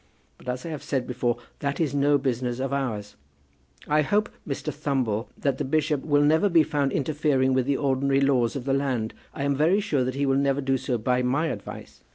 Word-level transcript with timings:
But, 0.39 0.49
as 0.49 0.65
I 0.65 0.69
have 0.69 0.81
said 0.81 1.05
before, 1.05 1.37
that 1.59 1.79
is 1.79 1.93
no 1.93 2.17
business 2.17 2.57
of 2.59 2.73
ours. 2.73 3.15
I 3.87 4.01
hope, 4.01 4.29
Mr. 4.47 4.73
Thumble, 4.73 5.27
that 5.37 5.59
the 5.59 5.63
bishop 5.63 6.03
will 6.03 6.23
never 6.23 6.49
be 6.49 6.63
found 6.63 6.91
interfering 6.91 7.53
with 7.53 7.67
the 7.67 7.77
ordinary 7.77 8.19
laws 8.19 8.55
of 8.55 8.65
the 8.65 8.73
land. 8.73 9.13
I 9.31 9.43
am 9.43 9.55
very 9.55 9.79
sure 9.79 10.03
that 10.03 10.15
he 10.15 10.25
will 10.25 10.37
never 10.37 10.59
do 10.59 10.79
so 10.79 10.97
by 10.97 11.21
my 11.21 11.49
advice. 11.49 12.01